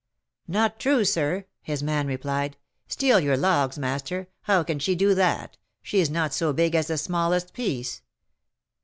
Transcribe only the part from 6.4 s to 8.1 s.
big as the smallest piece!'